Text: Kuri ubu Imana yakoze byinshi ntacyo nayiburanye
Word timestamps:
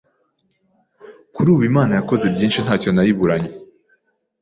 Kuri 1.33 1.47
ubu 1.53 1.63
Imana 1.71 1.91
yakoze 1.99 2.25
byinshi 2.35 2.59
ntacyo 2.65 2.89
nayiburanye 2.91 3.49